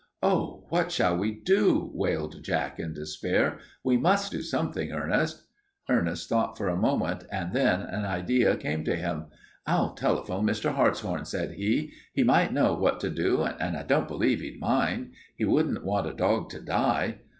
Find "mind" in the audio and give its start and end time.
14.59-15.11